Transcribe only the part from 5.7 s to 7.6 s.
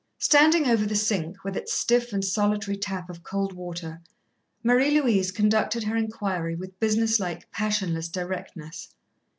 her inquiry with business like,